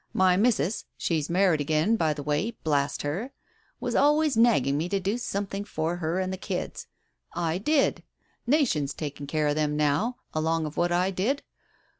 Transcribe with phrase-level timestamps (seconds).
[0.13, 3.33] My missus— she's married again, by the way, blast her!—
[3.79, 6.87] was always nag ging me to do something for her and the kids.
[7.33, 8.01] I did.
[8.47, 11.43] Nation's taking care of them now, along of what I did.